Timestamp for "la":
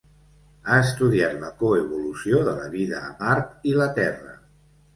1.43-1.51, 2.63-2.73, 3.85-3.91